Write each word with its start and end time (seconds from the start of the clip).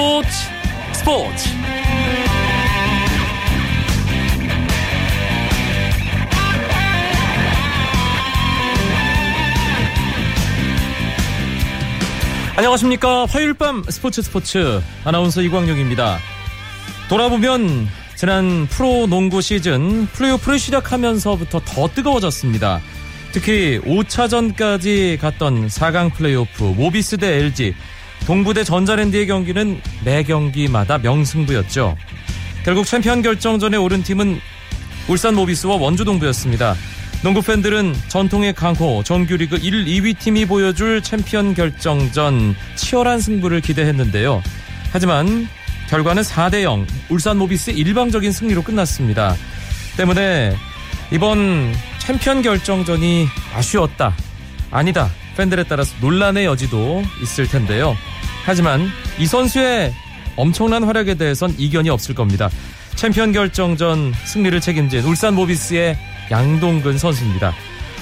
스포츠. 0.00 0.28
스포츠. 0.94 1.48
안녕하십니까. 12.56 13.26
화요일 13.26 13.52
밤 13.52 13.84
스포츠 13.90 14.22
스포츠. 14.22 14.80
아나운서 15.04 15.42
이광용입니다. 15.42 16.18
돌아보면 17.10 17.86
지난 18.16 18.66
프로 18.68 19.06
농구 19.06 19.42
시즌 19.42 20.06
플레이오프를 20.06 20.58
시작하면서부터 20.58 21.60
더 21.60 21.88
뜨거워졌습니다. 21.88 22.80
특히 23.32 23.78
5차전까지 23.84 25.20
갔던 25.20 25.66
4강 25.66 26.14
플레이오프 26.14 26.64
모비스 26.64 27.18
대 27.18 27.36
LG 27.36 27.74
동부대 28.26 28.64
전자랜드의 28.64 29.26
경기는 29.26 29.80
매 30.04 30.22
경기마다 30.22 30.98
명승부였죠. 30.98 31.96
결국 32.64 32.86
챔피언 32.86 33.22
결정전에 33.22 33.76
오른 33.76 34.02
팀은 34.02 34.40
울산 35.08 35.34
모비스와 35.34 35.76
원주 35.76 36.04
동부였습니다. 36.04 36.74
농구 37.22 37.42
팬들은 37.42 37.94
전통의 38.08 38.54
강호 38.54 39.02
정규리그 39.04 39.56
1, 39.56 39.84
2위 39.84 40.18
팀이 40.18 40.46
보여줄 40.46 41.02
챔피언 41.02 41.54
결정전 41.54 42.54
치열한 42.76 43.20
승부를 43.20 43.60
기대했는데요. 43.60 44.42
하지만 44.92 45.48
결과는 45.88 46.22
4대 46.22 46.62
0 46.62 46.86
울산 47.08 47.36
모비스의 47.36 47.76
일방적인 47.76 48.32
승리로 48.32 48.62
끝났습니다. 48.62 49.34
때문에 49.96 50.56
이번 51.10 51.74
챔피언 51.98 52.42
결정전이 52.42 53.26
아쉬웠다. 53.54 54.14
아니다. 54.70 55.10
팬들에 55.36 55.64
따라서 55.64 55.94
논란의 56.00 56.44
여지도 56.44 57.02
있을 57.22 57.48
텐데요. 57.48 57.96
하지만 58.44 58.88
이 59.18 59.26
선수의 59.26 59.92
엄청난 60.36 60.84
활약에 60.84 61.14
대해선 61.14 61.54
이견이 61.58 61.90
없을 61.90 62.14
겁니다. 62.14 62.48
챔피언 62.96 63.32
결정전 63.32 64.12
승리를 64.24 64.60
책임진 64.60 65.04
울산 65.04 65.34
모비스의 65.34 65.96
양동근 66.30 66.98
선수입니다. 66.98 67.52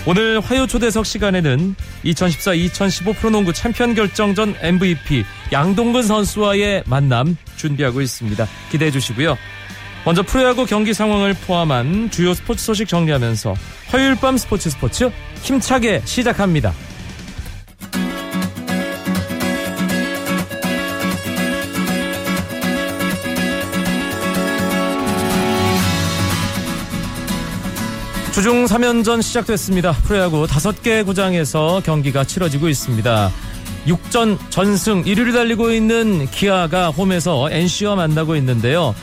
오늘 0.06 0.40
화요 0.40 0.66
초대석 0.66 1.04
시간에는 1.04 1.74
2014-2015 2.04 3.16
프로농구 3.16 3.52
챔피언 3.52 3.94
결정전 3.94 4.56
MVP 4.60 5.24
양동근 5.52 6.02
선수와의 6.02 6.84
만남 6.86 7.36
준비하고 7.56 8.00
있습니다. 8.00 8.46
기대해 8.70 8.90
주시고요. 8.90 9.36
먼저 10.04 10.22
프로야구 10.22 10.64
경기 10.64 10.94
상황을 10.94 11.34
포함한 11.34 12.10
주요 12.10 12.32
스포츠 12.32 12.64
소식 12.64 12.88
정리하면서 12.88 13.54
화요일 13.88 14.14
밤 14.16 14.38
스포츠 14.38 14.70
스포츠 14.70 15.10
힘차게 15.42 16.02
시작합니다. 16.04 16.72
주중 28.38 28.66
3연전 28.66 29.20
시작됐습니다. 29.20 29.90
프로야구 29.90 30.46
5개 30.46 31.04
구장에서 31.04 31.82
경기가 31.84 32.22
치러지고 32.22 32.68
있습니다. 32.68 33.32
6전 33.88 34.38
전승 34.48 35.02
1위를 35.02 35.32
달리고 35.32 35.72
있는 35.72 36.24
기아가 36.30 36.90
홈에서 36.90 37.50
NC와 37.50 37.96
만나고 37.96 38.36
있는데요. 38.36 38.94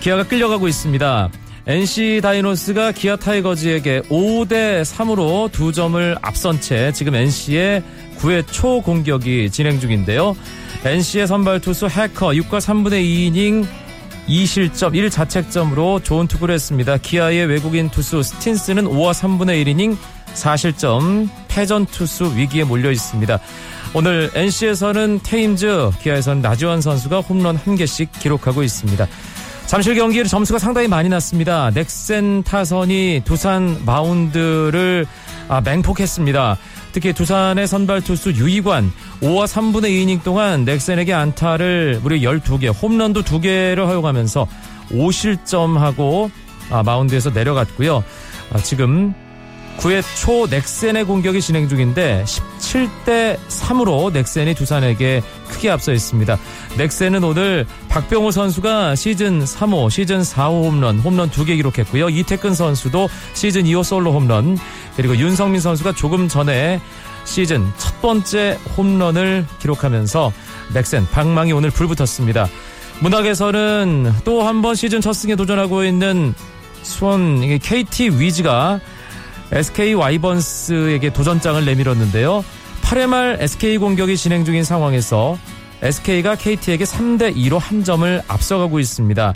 기아가 0.00 0.22
끌려가고 0.22 0.66
있습니다. 0.66 1.28
NC 1.66 2.20
다이노스가 2.22 2.92
기아 2.92 3.16
타이거즈에게 3.16 4.00
5대 4.08 4.80
3으로 4.80 5.52
두 5.52 5.70
점을 5.70 6.16
앞선 6.22 6.58
채 6.58 6.90
지금 6.92 7.14
NC의 7.14 7.82
9회 8.16 8.46
초 8.50 8.80
공격이 8.80 9.50
진행 9.50 9.78
중인데요. 9.78 10.34
NC의 10.86 11.26
선발 11.26 11.60
투수 11.60 11.86
해커 11.86 12.28
6과 12.28 12.60
3분의 12.60 13.04
2이닝 13.04 13.83
2실점 14.28 14.94
1자책점으로 14.94 16.02
좋은 16.02 16.26
투구를 16.26 16.54
했습니다. 16.54 16.96
기아의 16.96 17.46
외국인 17.46 17.90
투수 17.90 18.22
스틴스는 18.22 18.84
5와 18.84 19.12
3분의 19.12 19.64
1이닝 19.64 19.96
4실점 20.34 21.28
패전 21.48 21.86
투수 21.86 22.32
위기에 22.36 22.64
몰려 22.64 22.90
있습니다. 22.90 23.38
오늘 23.94 24.30
NC에서는 24.34 25.20
테임즈, 25.22 25.90
기아에서는 26.02 26.42
나지원 26.42 26.80
선수가 26.80 27.20
홈런 27.20 27.58
1개씩 27.58 28.08
기록하고 28.18 28.62
있습니다. 28.62 29.06
잠실 29.66 29.94
경기에 29.94 30.24
점수가 30.24 30.58
상당히 30.58 30.88
많이 30.88 31.08
났습니다. 31.08 31.70
넥센 31.70 32.42
타선이 32.42 33.22
두산 33.24 33.82
마운드를 33.84 35.06
아, 35.48 35.60
맹폭했습니다. 35.60 36.58
특히 36.94 37.12
두산의 37.12 37.66
선발 37.66 38.02
투수 38.02 38.30
유이관 38.32 38.90
5와 39.20 39.46
3분의 39.46 39.86
2이닝 39.86 40.22
동안 40.22 40.64
넥센에게 40.64 41.12
안타를 41.12 41.98
무려 42.00 42.16
12개, 42.16 42.72
홈런도 42.72 43.22
2개를 43.22 43.84
허용하면서 43.86 44.46
5실점하고 44.90 46.30
아, 46.70 46.84
마운드에서 46.84 47.30
내려갔고요. 47.30 48.04
아, 48.52 48.58
지금 48.58 49.12
9회 49.78 50.02
초 50.18 50.46
넥센의 50.46 51.04
공격이 51.04 51.40
진행 51.42 51.68
중인데 51.68 52.24
17대 52.26 53.38
3으로 53.48 54.10
넥센이 54.12 54.54
두산에게 54.54 55.22
크게 55.48 55.68
앞서 55.70 55.92
있습니다. 55.92 56.38
넥센은 56.78 57.22
오늘 57.22 57.66
박병호 57.90 58.30
선수가 58.30 58.94
시즌 58.94 59.44
3호, 59.44 59.90
시즌 59.90 60.20
4호 60.22 60.64
홈런, 60.64 60.98
홈런 61.00 61.30
2개 61.30 61.56
기록했고요. 61.56 62.08
이태근 62.08 62.54
선수도 62.54 63.08
시즌 63.34 63.64
2호 63.64 63.84
솔로 63.84 64.12
홈런, 64.12 64.56
그리고 64.96 65.16
윤성민 65.16 65.60
선수가 65.60 65.92
조금 65.92 66.28
전에 66.28 66.80
시즌 67.24 67.70
첫 67.76 68.00
번째 68.00 68.58
홈런을 68.76 69.46
기록하면서 69.60 70.32
넥센 70.72 71.06
방망이 71.10 71.52
오늘 71.52 71.70
불붙었습니다. 71.70 72.48
문학에서는 73.00 74.12
또 74.24 74.42
한 74.46 74.62
번 74.62 74.74
시즌 74.74 75.00
첫 75.00 75.12
승에 75.12 75.36
도전하고 75.36 75.84
있는 75.84 76.32
수원 76.82 77.40
KT 77.58 78.10
위즈가 78.20 78.80
SK 79.54 79.94
와이번스에게 79.94 81.12
도전장을 81.12 81.64
내밀었는데요. 81.64 82.44
8회 82.82 83.06
말 83.06 83.38
SK 83.40 83.78
공격이 83.78 84.16
진행 84.16 84.44
중인 84.44 84.64
상황에서 84.64 85.38
SK가 85.80 86.34
KT에게 86.34 86.84
3대 86.84 87.34
2로 87.36 87.58
한 87.58 87.84
점을 87.84 88.22
앞서가고 88.26 88.80
있습니다. 88.80 89.32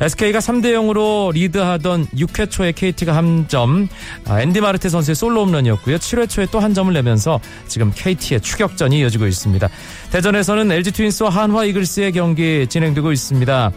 SK가 0.00 0.38
3대 0.38 0.72
0으로 0.72 1.30
리드하던 1.34 2.06
6회 2.06 2.50
초에 2.50 2.72
KT가 2.72 3.14
한 3.14 3.48
점, 3.48 3.86
아, 4.26 4.40
앤디 4.40 4.62
마르테 4.62 4.88
선수의 4.88 5.14
솔로 5.14 5.44
홈런이었고요. 5.44 5.96
7회 5.98 6.26
초에 6.28 6.46
또 6.50 6.60
한 6.60 6.72
점을 6.72 6.90
내면서 6.92 7.38
지금 7.68 7.92
KT의 7.94 8.40
추격전이 8.40 8.98
이어지고 9.00 9.26
있습니다. 9.26 9.68
대전에서는 10.10 10.72
LG 10.72 10.92
트윈스와 10.92 11.28
한화 11.30 11.64
이글스의 11.64 12.12
경기 12.12 12.66
진행되고 12.66 13.12
있습니다. 13.12 13.70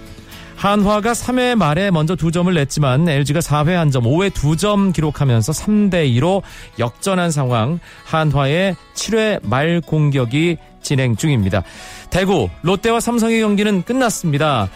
한화가 0.63 1.11
3회 1.11 1.55
말에 1.55 1.91
먼저 1.91 2.15
두 2.15 2.31
점을 2.31 2.53
냈지만 2.53 3.09
LG가 3.09 3.41
4회 3.41 3.71
한 3.71 3.91
점, 3.91 4.05
5회 4.05 4.33
두점 4.33 4.93
기록하면서 4.93 5.51
3대 5.51 6.09
2로 6.15 6.41
역전한 6.79 7.31
상황. 7.31 7.81
한화의 8.05 8.77
7회 8.93 9.45
말 9.45 9.81
공격이 9.81 10.55
진행 10.81 11.17
중입니다. 11.17 11.63
대구 12.09 12.47
롯데와 12.61 13.01
삼성의 13.01 13.41
경기는 13.41 13.83
끝났습니다. 13.83 14.69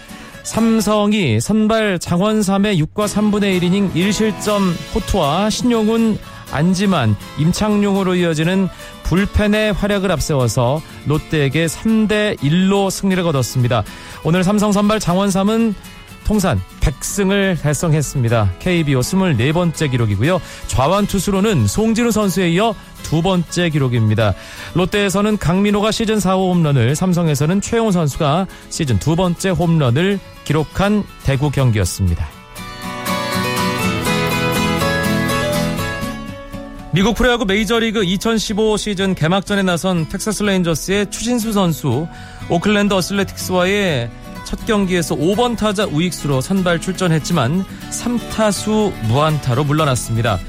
삼성이 0.44 1.40
선발 1.40 2.00
장원삼의 2.00 2.82
6과 2.82 3.08
3분의 3.08 3.58
1이닝 3.62 3.94
1실점 3.94 4.74
호투와 4.94 5.50
신용훈 5.50 6.18
안지만, 6.52 7.16
임창용으로 7.38 8.16
이어지는 8.16 8.68
불펜의 9.08 9.72
활약을 9.74 10.12
앞세워서 10.12 10.82
롯데에게 11.06 11.68
3대 11.68 12.38
1로 12.40 12.92
승리를 12.92 13.24
거뒀습니다. 13.24 13.84
오늘 14.24 14.44
삼성 14.44 14.72
선발 14.74 15.00
장원삼은 15.00 15.74
통산 16.26 16.60
100승을 16.82 17.62
달성했습니다. 17.62 18.56
KBO 18.60 19.00
24번째 19.00 19.92
기록이고요. 19.92 20.42
좌완 20.68 21.08
투수로는 21.08 21.68
송진우 21.68 22.12
선수에 22.12 22.50
이어 22.50 22.76
두 23.04 23.22
번째 23.22 23.70
기록입니다. 23.70 24.34
롯데에서는 24.74 25.38
강민호가 25.38 25.92
시즌 25.92 26.18
4호 26.18 26.50
홈런을, 26.52 26.96
삼성에서는 26.96 27.62
최형우 27.62 27.92
선수가 27.92 28.48
시즌 28.70 29.00
두 29.00 29.16
번째 29.16 29.52
홈런을 29.52 30.20
기록한 30.44 31.06
대구 31.24 31.50
경기였습니다. 31.50 32.37
미국 36.98 37.14
프로야구 37.14 37.46
메이저리그 37.46 38.04
2015 38.04 38.76
시즌 38.76 39.14
개막전에 39.14 39.62
나선 39.62 40.10
텍사스 40.10 40.42
레인저스의 40.42 41.12
추신수 41.12 41.54
선수 41.54 42.08
오클랜드 42.50 42.96
어슬레틱스와의 42.96 44.10
첫 44.48 44.66
경기에서 44.66 45.16
5번 45.16 45.56
타자 45.56 45.86
우익수로 45.86 46.42
선발 46.42 46.82
출전했지만 46.82 47.64
3타수 47.92 49.00
무안타로 49.10 49.66
물러났습니다. 49.66 50.40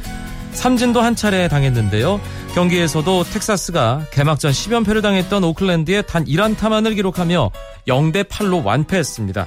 삼진도 0.52 1.02
한 1.02 1.14
차례 1.14 1.48
당했는데요. 1.48 2.18
경기에서도 2.54 3.24
텍사스가 3.24 4.06
개막전 4.10 4.50
10연패를 4.50 5.02
당했던 5.02 5.44
오클랜드에 5.44 6.00
단 6.00 6.24
1안타만을 6.24 6.94
기록하며 6.94 7.50
0대 7.86 8.24
8로 8.24 8.64
완패했습니다. 8.64 9.46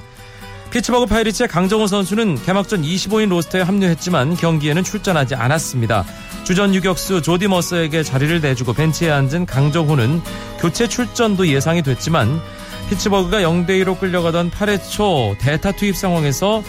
피츠버그 0.72 1.04
파이리츠의 1.04 1.48
강정호 1.48 1.86
선수는 1.86 2.42
개막전 2.44 2.80
25인 2.80 3.28
로스터에 3.28 3.60
합류했지만 3.60 4.36
경기에는 4.36 4.82
출전하지 4.82 5.34
않았습니다. 5.34 6.02
주전 6.44 6.74
유격수 6.74 7.20
조디 7.20 7.48
머서에게 7.48 8.02
자리를 8.02 8.40
내주고 8.40 8.72
벤치에 8.72 9.10
앉은 9.10 9.44
강정호는 9.44 10.22
교체 10.60 10.88
출전도 10.88 11.48
예상이 11.48 11.82
됐지만 11.82 12.40
피츠버그가 12.88 13.40
0대2로 13.40 14.00
끌려가던 14.00 14.50
8회 14.50 14.80
초 14.90 15.36
대타 15.38 15.72
투입 15.72 15.94
상황에서 15.94 16.62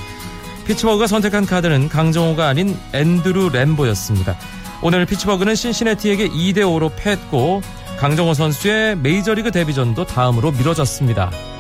피츠버그가 0.67 1.07
선택한 1.07 1.45
카드는 1.45 1.88
강정호가 1.88 2.45
아닌 2.45 2.77
앤드루 2.91 3.49
램보였습니다. 3.53 4.38
오늘 4.81 5.06
피츠버그는 5.06 5.56
신시내티에게 5.56 6.27
2대5로 6.27 6.91
패했고 6.97 7.61
강정호 7.99 8.33
선수의 8.33 8.97
메이저리그 8.97 9.51
데뷔전도 9.51 10.06
다음으로 10.07 10.51
미뤄졌습니다. 10.51 11.52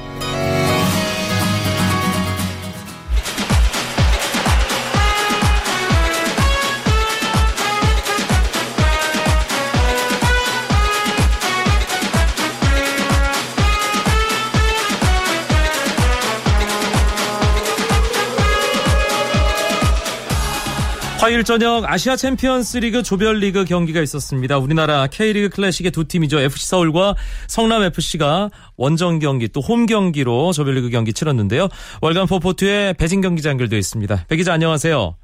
화요일 21.23 21.45
저녁 21.45 21.89
아시아 21.89 22.17
챔피언스 22.17 22.79
리그 22.79 23.01
조별리그 23.01 23.63
경기가 23.63 24.01
있었습니다. 24.01 24.57
우리나라 24.57 25.07
K리그 25.07 25.47
클래식의 25.55 25.91
두 25.91 26.05
팀이죠. 26.05 26.41
FC 26.41 26.67
서울과 26.67 27.15
성남 27.47 27.81
FC가 27.81 28.49
원정 28.75 29.19
경기 29.19 29.47
또 29.47 29.61
홈 29.61 29.85
경기로 29.85 30.51
조별리그 30.51 30.89
경기 30.89 31.13
치렀는데요. 31.13 31.69
월간 32.01 32.27
포포투의 32.27 32.95
배진경 32.95 33.21
기자 33.21 33.51
연결되어 33.51 33.79
있습니다. 33.79 34.25
배 34.27 34.35
기자 34.35 34.51
안녕하세요. 34.51 35.15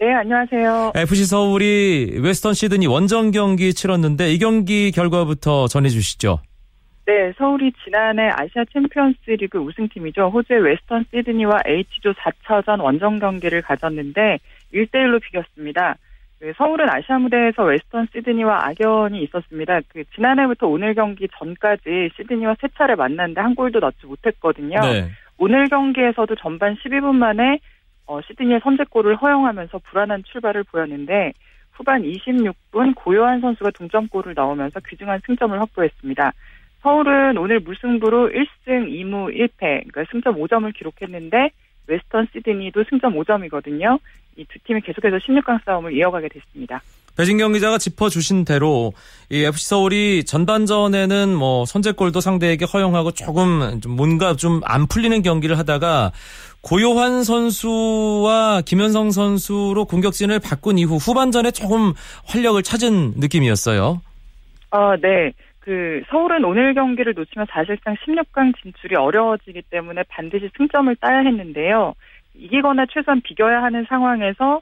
네, 0.00 0.12
안녕하세요. 0.14 0.94
FC 0.96 1.24
서울이 1.26 2.18
웨스턴 2.20 2.52
시드니 2.52 2.88
원정 2.88 3.30
경기 3.30 3.72
치렀는데 3.72 4.32
이 4.32 4.40
경기 4.40 4.90
결과부터 4.90 5.68
전해 5.68 5.90
주시죠. 5.90 6.40
네, 7.06 7.32
서울이 7.38 7.70
지난해 7.84 8.30
아시아 8.34 8.64
챔피언스 8.72 9.30
리그 9.38 9.58
우승팀이죠. 9.58 10.28
호주의 10.34 10.60
웨스턴 10.60 11.04
시드니와 11.14 11.60
H조 11.64 12.12
4차전 12.14 12.82
원정 12.82 13.20
경기를 13.20 13.62
가졌는데 13.62 14.40
1대1로 14.76 15.20
비겼습니다. 15.20 15.96
그 16.38 16.52
서울은 16.56 16.86
아시아 16.90 17.18
무대에서 17.18 17.64
웨스턴 17.64 18.08
시드니와 18.12 18.66
악연이 18.66 19.22
있었습니다. 19.24 19.80
그 19.88 20.04
지난해부터 20.14 20.66
오늘 20.66 20.94
경기 20.94 21.26
전까지 21.38 22.10
시드니와 22.16 22.56
세 22.60 22.68
차례 22.76 22.94
만났는데 22.94 23.40
한 23.40 23.54
골도 23.54 23.80
넣지 23.80 24.06
못했거든요. 24.06 24.78
네. 24.80 25.10
오늘 25.38 25.68
경기에서도 25.68 26.34
전반 26.36 26.74
12분 26.76 27.14
만에 27.16 27.58
어, 28.06 28.20
시드니의 28.22 28.60
선제골을 28.62 29.16
허용하면서 29.16 29.78
불안한 29.78 30.24
출발을 30.24 30.64
보였는데 30.64 31.32
후반 31.72 32.02
26분 32.02 32.94
고요한 32.94 33.40
선수가 33.40 33.70
동점골을 33.70 34.34
넣으면서 34.34 34.80
귀중한 34.88 35.20
승점을 35.26 35.58
확보했습니다. 35.60 36.32
서울은 36.82 37.36
오늘 37.36 37.60
무승부로 37.60 38.30
1승 38.30 38.88
2무 38.88 39.34
1패, 39.34 39.58
그러니까 39.58 40.04
승점 40.10 40.36
5점을 40.36 40.72
기록했는데 40.74 41.50
웨스턴 41.88 42.28
시드니도 42.32 42.84
승점 42.88 43.14
5점이거든요. 43.14 43.98
이 44.36 44.44
두 44.44 44.58
팀이 44.64 44.80
계속해서 44.82 45.16
16강 45.16 45.64
싸움을 45.64 45.96
이어가게 45.96 46.28
됐습니다. 46.28 46.80
배진경 47.16 47.54
기자가 47.54 47.78
짚어주신 47.78 48.44
대로 48.44 48.92
이 49.30 49.42
FC 49.42 49.68
서울이 49.68 50.24
전반전에는 50.24 51.34
뭐 51.34 51.64
선제골도 51.64 52.20
상대에게 52.20 52.66
허용하고 52.66 53.12
조금 53.12 53.80
뭔가 53.88 54.34
좀 54.36 54.60
안 54.64 54.86
풀리는 54.86 55.22
경기를 55.22 55.56
하다가 55.58 56.12
고요환 56.60 57.24
선수와 57.24 58.62
김현성 58.66 59.10
선수로 59.12 59.84
공격진을 59.86 60.40
바꾼 60.40 60.78
이후 60.78 60.96
후반전에 60.96 61.52
조금 61.52 61.92
활력을 62.26 62.62
찾은 62.62 63.14
느낌이었어요. 63.16 64.00
아, 64.70 64.96
네. 65.00 65.32
그 65.60 66.02
서울은 66.10 66.44
오늘 66.44 66.74
경기를 66.74 67.14
놓치면 67.14 67.46
사실상 67.50 67.94
16강 67.94 68.52
진출이 68.62 68.94
어려워지기 68.94 69.62
때문에 69.70 70.02
반드시 70.08 70.48
승점을 70.56 70.94
따야 70.96 71.18
했는데요. 71.20 71.94
이기거나 72.38 72.86
최소한 72.90 73.20
비겨야 73.22 73.62
하는 73.62 73.84
상황에서 73.88 74.60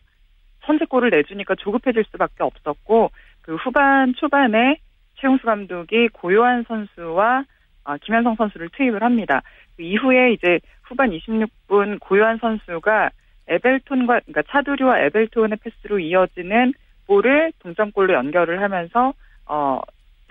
선제골을 0.67 1.11
내주니까 1.11 1.55
조급해질 1.57 2.05
수밖에 2.11 2.43
없었고 2.43 3.11
그 3.43 3.57
후반 3.57 4.15
초반에 4.15 4.79
최용수 5.17 5.45
감독이 5.45 6.09
고요한 6.09 6.65
선수와 6.67 7.45
아, 7.85 7.99
김현성 7.99 8.37
선수를 8.37 8.71
투입을 8.71 9.03
합니다. 9.03 9.43
그 9.77 9.83
이후에 9.83 10.33
이제 10.33 10.59
후반 10.85 11.11
26분 11.11 12.01
고요한 12.01 12.39
선수가 12.39 13.11
에벨톤과 13.47 14.21
그러니까 14.21 14.43
차두리와 14.49 15.01
에벨톤의 15.01 15.59
패스로 15.63 15.99
이어지는 15.99 16.73
볼을 17.07 17.53
동점골로 17.59 18.15
연결을 18.15 18.63
하면서 18.63 19.13
어 19.47 19.81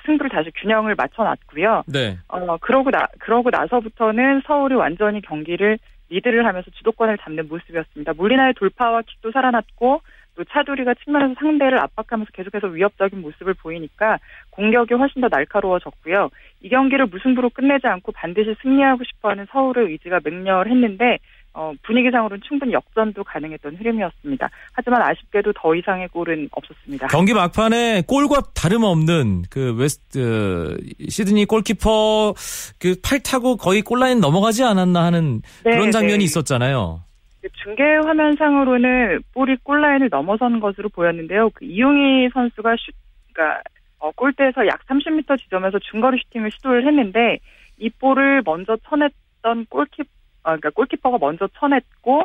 승부를 0.06 0.32
다시 0.32 0.50
균형을 0.56 0.96
맞춰 0.96 1.24
놨고요. 1.24 1.84
네. 1.88 2.18
어 2.28 2.58
그러고 2.58 2.90
나 2.90 3.08
그러고 3.20 3.52
나서부터는 3.52 4.42
서울이 4.48 4.74
완전히 4.74 5.22
경기를 5.22 5.78
리드를 6.14 6.46
하면서 6.46 6.70
주도권을 6.72 7.18
잡는 7.18 7.48
모습이었습니다. 7.48 8.14
몰리나의 8.14 8.54
돌파와 8.54 9.02
킥도 9.02 9.32
살아났고 9.32 10.02
또 10.36 10.44
차두리가 10.44 10.96
측면에서 11.04 11.36
상대를 11.40 11.78
압박하면서 11.80 12.32
계속해서 12.34 12.68
위협적인 12.68 13.22
모습을 13.22 13.54
보이니까 13.54 14.20
공격이 14.52 14.94
훨씬 14.94 15.22
더 15.22 15.28
날카로워졌고요. 15.30 16.30
이 16.62 16.70
경기를 16.70 17.06
무승부로 17.08 17.50
끝내지 17.50 17.88
않고 17.88 18.12
반드시 18.14 18.56
승리하고 18.62 19.04
싶어하는 19.04 19.46
서울의 19.52 19.92
의지가 19.92 20.22
맹렬했는데 20.24 21.20
어, 21.54 21.72
분위기상으로는 21.84 22.42
충분히 22.48 22.74
역전도 22.74 23.24
가능했던 23.24 23.76
흐름이었습니다. 23.76 24.50
하지만 24.74 25.02
아쉽게도 25.04 25.54
더 25.56 25.76
이상의 25.76 26.08
골은 26.08 26.50
없었습니다. 26.52 27.08
경기 27.08 27.34
막판에 27.34 28.04
골과 28.08 28.42
다름없는 28.56 29.44
그 29.52 29.76
웨스트 29.78 30.78
시드니 31.10 31.46
골키퍼 31.46 32.34
그 32.80 32.96
팔 33.04 33.20
타고 33.20 33.58
거의 33.58 33.82
골라인 33.82 34.20
넘어가지 34.20 34.64
않았나 34.64 35.04
하는 35.04 35.42
네, 35.64 35.72
그런 35.72 35.92
장면이 35.92 36.20
네. 36.20 36.24
있었잖아요. 36.24 37.02
그 37.42 37.50
중계 37.64 37.84
화면상으로는 37.84 39.22
볼이 39.34 39.58
골라인을 39.64 40.10
넘어선 40.10 40.60
것으로 40.60 40.90
보였는데요. 40.90 41.50
그 41.54 41.66
이용희 41.66 42.30
선수가 42.34 42.76
슛, 42.80 42.96
그러니까 43.34 43.62
어, 44.00 44.12
골대에서 44.12 44.66
약 44.68 44.86
30m 44.88 45.38
지점에서 45.40 45.80
중거리 45.80 46.18
슈팅을 46.26 46.52
시도를 46.52 46.88
했는데 46.88 47.40
이 47.78 47.90
볼을 47.90 48.42
먼저 48.46 48.78
쳐냈던 48.88 49.66
골키퍼 49.70 50.10
어, 50.44 50.56
그러니까 50.56 50.70
골키퍼가 50.72 51.18
먼저 51.20 51.48
쳐냈고 51.60 52.24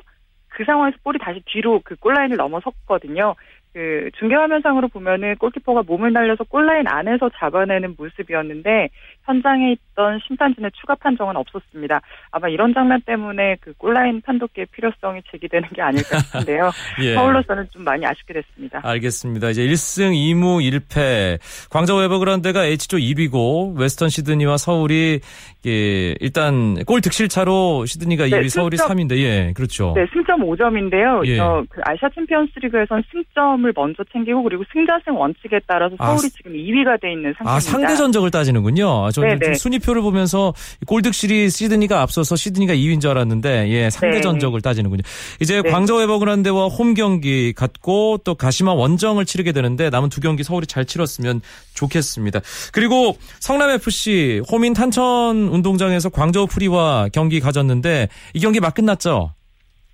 그 0.48 0.64
상황에서 0.64 0.96
볼이 1.02 1.18
다시 1.20 1.40
뒤로 1.46 1.80
그 1.84 1.96
골라인을 1.96 2.36
넘어섰거든요. 2.36 3.34
그 3.72 4.10
중계화면상으로 4.18 4.88
보면은 4.88 5.36
골키퍼가 5.36 5.82
몸을 5.86 6.12
날려서 6.12 6.44
골라인 6.44 6.86
안에서 6.88 7.30
잡아내는 7.38 7.94
모습이었는데 7.98 8.88
현장에 9.24 9.72
있던 9.72 10.20
심판진의 10.26 10.70
추가 10.80 10.94
판정은 10.94 11.36
없었습니다. 11.36 12.00
아마 12.30 12.48
이런 12.48 12.72
장면 12.72 13.00
때문에 13.02 13.56
그 13.60 13.72
골라인 13.74 14.20
판독기의 14.22 14.68
필요성이 14.72 15.20
제기되는 15.30 15.68
게 15.74 15.82
아닐까 15.82 16.18
싶은데요. 16.18 16.70
예. 17.02 17.14
서울로서는 17.14 17.68
좀 17.70 17.84
많이 17.84 18.06
아쉽게 18.06 18.34
됐습니다. 18.34 18.80
알겠습니다. 18.82 19.50
이제 19.50 19.62
1승 19.66 20.12
2무 20.12 20.62
1패. 20.62 21.38
광저우 21.70 22.02
에버그란드가 22.04 22.64
H조 22.64 22.96
1위고 22.96 23.78
웨스턴 23.78 24.08
시드니와 24.08 24.56
서울이 24.56 25.20
예, 25.66 26.14
일단 26.20 26.76
골 26.86 27.00
득실차로 27.00 27.84
시드니가 27.84 28.24
네, 28.24 28.30
2위, 28.40 28.48
서울이 28.48 28.76
3위인데 28.76 29.18
예, 29.18 29.52
그렇죠. 29.54 29.92
네, 29.94 30.06
승점 30.12 30.40
5점인데요. 30.40 31.26
예. 31.26 31.38
어, 31.38 31.64
그 31.68 31.80
아시아 31.84 32.08
챔피언스리그에서는 32.14 33.02
승점 33.10 33.57
을 33.64 33.72
먼저 33.74 34.04
챙기고 34.12 34.42
그리고 34.42 34.64
승자승 34.72 35.18
원칙에 35.18 35.60
따라서 35.66 35.96
아, 35.98 36.06
서울이 36.06 36.26
아, 36.26 36.36
지금 36.36 36.52
2위가 36.52 37.00
돼 37.00 37.12
있는 37.12 37.34
상태입니다. 37.36 37.50
아, 37.50 37.60
상대 37.60 37.96
전적을 37.96 38.30
따지는군요. 38.30 39.10
저는 39.10 39.38
네, 39.38 39.48
네. 39.48 39.54
순위표를 39.54 40.02
보면서 40.02 40.52
골득실이 40.86 41.50
시드니가 41.50 42.00
앞서서 42.00 42.36
시드니가 42.36 42.74
2위인 42.74 43.00
줄 43.00 43.10
알았는데 43.10 43.68
예, 43.70 43.90
상대 43.90 44.16
네. 44.16 44.20
전적을 44.20 44.60
따지는군요. 44.60 45.02
이제 45.40 45.60
네. 45.62 45.70
광저우 45.70 46.02
에버그란데와 46.02 46.66
홈 46.66 46.94
경기 46.94 47.52
갖고 47.52 48.18
또 48.24 48.34
가시마 48.34 48.72
원정을 48.74 49.24
치르게 49.24 49.52
되는데 49.52 49.90
남은 49.90 50.08
두 50.08 50.20
경기 50.20 50.42
서울이 50.42 50.66
잘 50.66 50.84
치렀으면 50.84 51.40
좋겠습니다. 51.74 52.40
그리고 52.72 53.16
성남 53.40 53.70
FC 53.70 54.42
홈인 54.50 54.74
탄천 54.74 55.36
운동장에서 55.48 56.08
광저우 56.10 56.46
프리와 56.46 57.08
경기 57.12 57.40
가졌는데 57.40 58.08
이 58.34 58.40
경기 58.40 58.60
막 58.60 58.74
끝났죠? 58.74 59.32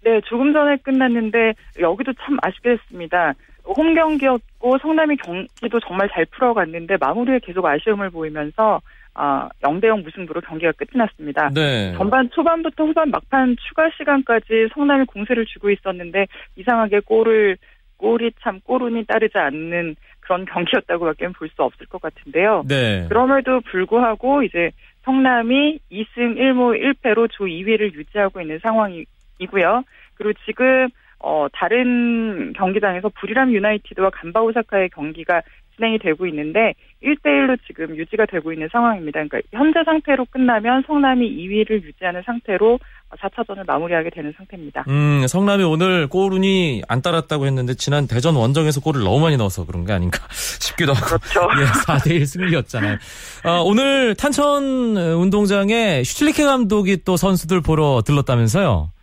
네, 0.05 0.21
조금 0.27 0.53
전에 0.53 0.77
끝났는데 0.83 1.55
여기도 1.81 2.13
참 2.25 2.37
아쉽게 2.43 2.77
됐습니다. 2.77 3.33
홈 3.65 3.95
경기였고 3.95 4.79
성남이 4.79 5.17
경기도 5.17 5.81
정말 5.81 6.09
잘 6.11 6.27
풀어갔는데 6.27 6.97
마무리에 7.01 7.39
계속 7.41 7.65
아쉬움을 7.65 8.11
보이면서 8.11 8.81
어, 9.17 9.49
0대0 9.63 10.03
무승부로 10.03 10.41
경기가 10.41 10.73
끝이 10.73 10.91
났습니다. 10.95 11.49
네. 11.55 11.95
전반 11.97 12.29
초반부터 12.31 12.85
후반 12.85 13.11
막판 13.11 13.57
추가 13.69 13.89
시간까지 13.97 14.69
성남이 14.75 15.07
공세를 15.07 15.47
주고 15.47 15.71
있었는데 15.71 16.27
이상하게 16.57 17.01
골을 17.01 17.57
골이 17.97 18.33
참 18.43 18.61
골운이 18.61 19.05
따르지 19.05 19.39
않는 19.39 19.95
그런 20.21 20.45
경기였다고밖에 20.47 21.29
볼 21.29 21.49
수 21.49 21.63
없을 21.63 21.87
것 21.87 22.03
같은데요. 22.03 22.65
네. 22.67 23.07
그럼에도 23.09 23.61
불구하고 23.61 24.43
이제 24.43 24.71
성남이 25.05 25.79
2승 25.93 26.37
1무 26.37 26.97
1패로 27.03 27.31
조 27.31 27.45
2위를 27.45 27.93
유지하고 27.95 28.41
있는 28.41 28.59
상황이고요. 28.59 29.85
그리고 30.17 30.33
지금 30.45 30.89
어, 31.27 31.47
다른 31.55 32.53
경기장에서 32.53 33.09
부리람 33.19 33.51
유나이티드와 33.55 34.11
간바 34.11 34.43
오사카의 34.43 34.91
경기가 34.91 35.41
진행이 35.75 35.99
되고 35.99 36.27
있는데 36.27 36.75
1대1로 37.03 37.59
지금 37.67 37.97
유지가 37.97 38.27
되고 38.27 38.53
있는 38.53 38.69
상황입니다. 38.71 39.25
그러니까 39.25 39.41
현재 39.53 39.83
상태로 39.85 40.27
끝나면 40.27 40.85
성남이 40.87 41.27
2위를 41.27 41.83
유지하는 41.83 42.23
상태로 42.25 42.79
4차전을 43.19 43.67
마무리하게 43.67 44.11
되는 44.11 44.33
상태입니다. 44.37 44.85
음, 44.89 45.27
성남이 45.27 45.65
오늘 45.65 46.09
골운이 46.09 46.83
안 46.89 47.01
따랐다고 47.01 47.47
했는데 47.47 47.75
지난 47.75 48.07
대전 48.07 48.37
원정에서 48.37 48.81
골을 48.83 49.03
너무 49.03 49.21
많이 49.21 49.37
넣어서 49.37 49.65
그런 49.65 49.87
게 49.87 49.93
아닌가 49.95 50.21
싶기도 50.31 50.93
하고. 50.93 51.07
그렇죠. 51.07 51.49
예, 51.61 51.65
4대1 51.65 52.27
승리였잖아요. 52.27 52.99
아, 53.45 53.63
오늘 53.65 54.15
탄천 54.15 54.97
운동장에 54.97 56.03
슈틸리케 56.05 56.45
감독이 56.45 56.99
또 57.05 57.17
선수들 57.17 57.63
보러 57.63 58.03
들렀다면서요? 58.05 58.94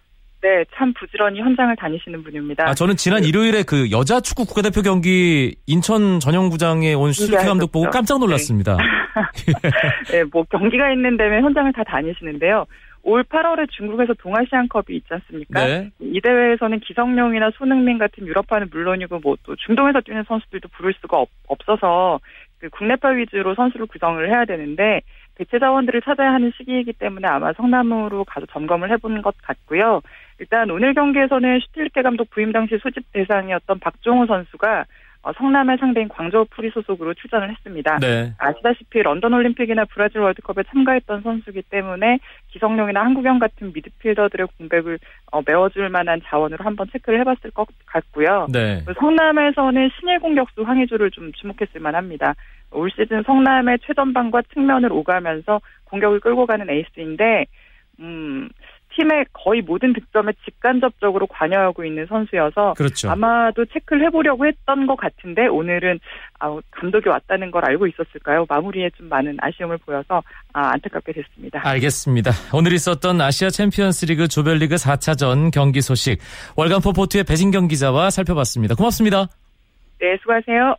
네, 0.41 0.65
참 0.75 0.91
부지런히 0.93 1.39
현장을 1.39 1.75
다니시는 1.75 2.23
분입니다. 2.23 2.67
아, 2.67 2.73
저는 2.73 2.95
지난 2.97 3.23
일요일에 3.23 3.63
그 3.63 3.91
여자 3.91 4.19
축구 4.19 4.45
국가대표 4.45 4.81
경기 4.81 5.55
인천 5.67 6.19
전용구장에 6.19 6.93
온 6.95 7.11
슈틸리케 7.11 7.47
감독 7.47 7.71
보고 7.71 7.89
깜짝 7.89 8.19
놀랐습니다. 8.19 8.77
네, 10.11 10.23
뭐 10.33 10.43
경기가 10.49 10.91
있는 10.91 11.17
데면 11.17 11.43
현장을 11.43 11.71
다 11.73 11.83
다니시는데요. 11.83 12.65
올 13.03 13.23
8월에 13.23 13.67
중국에서 13.71 14.13
동아시안컵이 14.13 14.85
있지 14.89 15.07
않습니까? 15.09 15.65
네. 15.65 15.89
이 15.99 16.21
대회에서는 16.21 16.79
기성용이나 16.81 17.49
손흥민 17.57 17.97
같은 17.97 18.27
유럽파는 18.27 18.67
물론이고 18.71 19.19
뭐 19.19 19.35
또 19.43 19.55
중동에서 19.55 20.01
뛰는 20.01 20.23
선수들도 20.27 20.69
부를 20.69 20.93
수가 21.01 21.17
없, 21.17 21.29
없어서 21.47 22.19
그 22.19 22.50
국내파 22.69 23.09
위주로 23.09 23.55
선수를 23.55 23.87
구성을 23.87 24.29
해야 24.29 24.45
되는데 24.45 25.01
대체 25.35 25.59
자원들을 25.59 26.01
찾아야 26.01 26.33
하는 26.33 26.51
시기이기 26.55 26.93
때문에 26.93 27.27
아마 27.27 27.53
성남으로 27.53 28.25
가서 28.25 28.45
점검을 28.47 28.91
해본 28.91 29.21
것 29.21 29.35
같고요. 29.41 30.01
일단 30.39 30.69
오늘 30.69 30.93
경기에서는 30.93 31.59
슈틸리케 31.59 32.01
감독 32.01 32.29
부임 32.29 32.51
당시 32.51 32.77
소집 32.77 33.11
대상이었던 33.11 33.79
박종우 33.79 34.25
선수가 34.25 34.79
어, 34.79 34.85
성남의 35.37 35.77
상대인 35.77 36.07
광저우 36.07 36.45
푸리 36.49 36.69
소속으로 36.71 37.13
출전을 37.13 37.51
했습니다. 37.51 37.99
네. 37.99 38.33
아시다시피 38.37 39.03
런던 39.03 39.33
올림픽이나 39.33 39.85
브라질 39.85 40.21
월드컵에 40.21 40.63
참가했던 40.69 41.21
선수기 41.21 41.61
때문에 41.69 42.19
기성용이나 42.49 43.03
한국영 43.05 43.39
같은 43.39 43.71
미드필더들의 43.73 44.47
공백을 44.57 44.97
어, 45.31 45.41
메워줄 45.45 45.89
만한 45.89 46.21
자원으로 46.25 46.65
한번 46.65 46.87
체크를 46.91 47.19
해봤을 47.19 47.51
것 47.53 47.67
같고요. 47.85 48.47
네. 48.51 48.83
성남에서는 48.99 49.89
신예 49.99 50.19
공격수 50.19 50.63
황의조를 50.63 51.11
좀 51.11 51.31
주목했을 51.33 51.79
만합니다. 51.79 52.33
올 52.71 52.89
시즌 52.89 53.21
성남의 53.23 53.79
최전방과 53.85 54.43
측면을 54.53 54.91
오가면서 54.91 55.61
공격을 55.85 56.21
끌고 56.21 56.45
가는 56.45 56.69
에이스인데, 56.69 57.45
음, 57.99 58.49
팀의 58.95 59.25
거의 59.33 59.61
모든 59.61 59.93
득점에 59.93 60.33
직간접적으로 60.45 61.27
관여하고 61.27 61.83
있는 61.85 62.05
선수여서 62.07 62.73
그렇죠. 62.75 63.09
아마도 63.09 63.65
체크를 63.65 64.05
해보려고 64.05 64.45
했던 64.45 64.87
것 64.87 64.95
같은데 64.95 65.47
오늘은 65.47 65.99
아, 66.39 66.57
감독이 66.71 67.09
왔다는 67.09 67.51
걸 67.51 67.65
알고 67.65 67.87
있었을까요? 67.87 68.45
마무리에 68.47 68.89
좀 68.97 69.07
많은 69.09 69.37
아쉬움을 69.39 69.77
보여서 69.79 70.21
아, 70.53 70.71
안타깝게 70.73 71.13
됐습니다. 71.13 71.61
알겠습니다. 71.63 72.31
오늘 72.53 72.73
있었던 72.73 73.21
아시아 73.21 73.49
챔피언스리그 73.49 74.27
조별리그 74.27 74.75
4차전 74.75 75.51
경기 75.51 75.81
소식 75.81 76.19
월간포 76.55 76.93
포트의 76.93 77.23
배진경 77.23 77.67
기자와 77.67 78.09
살펴봤습니다. 78.09 78.75
고맙습니다. 78.75 79.27
네, 79.99 80.17
수고하세요. 80.21 80.75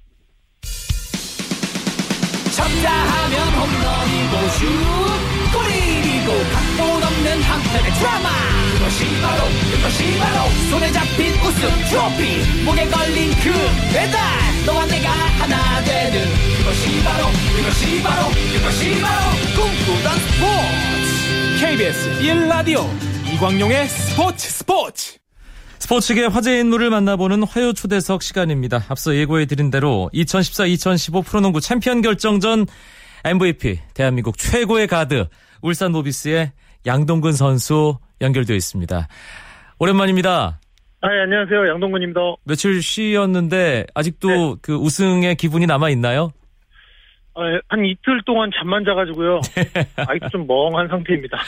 쳤다 2.53 2.91
하면 2.93 3.49
홈런이고 3.57 4.49
슛 4.51 5.32
골이고 6.33 6.51
각본 6.51 7.03
없는 7.03 7.43
한편의 7.43 7.93
드라마. 7.93 8.29
그것이 8.75 9.05
바로 9.21 9.45
그것이 9.71 10.19
바로 10.19 10.51
손에 10.71 10.93
잡힌 10.93 11.33
우승 11.35 11.69
트로피. 11.91 12.65
목에 12.65 12.87
걸린 12.87 13.31
금메달. 13.43 14.21
너와 14.67 14.87
내가 14.87 15.11
하나 15.11 15.85
되는 15.85 16.25
그것이 16.59 17.05
바로 17.05 17.27
그것이 17.57 18.03
바로 18.03 18.29
그것이 18.53 19.01
바로 19.01 19.31
꿈꾸던 19.55 20.19
스포츠. 20.19 21.67
KBS 21.67 22.11
1라디오 22.23 22.87
이광용의 23.35 23.89
스포츠 23.89 24.51
스포츠. 24.51 25.19
스포츠계 25.79 26.27
화제 26.27 26.61
인물을 26.61 26.91
만나보는 26.91 27.43
화요 27.43 27.73
초대석 27.73 28.23
시간입니다. 28.23 28.85
앞서 28.89 29.15
예고해드린 29.15 29.71
대로 29.71 30.09
2014-2015 30.15 31.25
프로농구 31.25 31.61
챔피언 31.61 32.03
결정전 32.03 32.67
MVP 33.25 33.81
대한민국 33.95 34.39
최고의 34.39 34.87
가드 34.87 35.27
울산 35.63 35.93
모비스의 35.93 36.53
양동근 36.87 37.33
선수 37.33 37.99
연결되어 38.21 38.57
있습니다. 38.57 39.09
오랜만입니다. 39.79 40.59
아, 41.01 41.09
예, 41.17 41.21
안녕하세요. 41.23 41.69
양동근입니다. 41.69 42.21
며칠 42.45 42.83
쉬었는데 42.83 43.87
아직도 43.95 44.29
네. 44.29 44.55
그 44.63 44.75
우승의 44.75 45.37
기분이 45.37 45.67
남아 45.67 45.91
있나요? 45.91 46.33
아, 47.35 47.41
예, 47.49 47.61
한 47.69 47.85
이틀 47.85 48.21
동안 48.27 48.51
잠만 48.57 48.85
자가지고요. 48.85 49.41
아직도 49.97 50.29
좀 50.31 50.47
멍한 50.47 50.89
상태입니다. 50.89 51.39